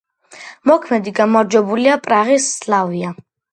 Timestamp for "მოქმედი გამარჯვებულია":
0.71-2.01